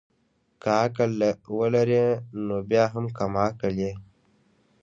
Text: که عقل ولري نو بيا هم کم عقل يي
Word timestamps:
که 0.61 0.69
عقل 0.83 1.11
ولري 1.57 2.03
نو 2.45 2.55
بيا 2.69 2.85
هم 2.93 3.05
کم 3.17 3.31
عقل 3.45 3.73
يي 3.83 3.93